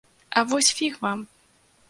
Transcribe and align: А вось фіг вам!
А 0.37 0.43
вось 0.53 0.71
фіг 0.79 0.97
вам! 1.05 1.23